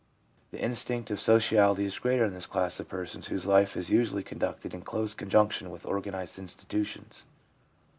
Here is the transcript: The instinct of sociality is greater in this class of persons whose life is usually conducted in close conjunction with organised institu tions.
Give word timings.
The 0.49 0.59
instinct 0.59 1.11
of 1.11 1.21
sociality 1.21 1.85
is 1.85 1.99
greater 1.99 2.25
in 2.25 2.33
this 2.33 2.47
class 2.47 2.79
of 2.79 2.87
persons 2.89 3.27
whose 3.27 3.45
life 3.45 3.77
is 3.77 3.91
usually 3.91 4.23
conducted 4.23 4.73
in 4.73 4.81
close 4.81 5.13
conjunction 5.13 5.69
with 5.69 5.85
organised 5.85 6.41
institu 6.41 6.83
tions. 6.83 7.27